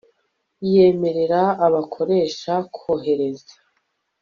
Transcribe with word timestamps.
Yemerera 0.73 1.41
abakoresha 1.65 2.53
kohereza 2.75 3.53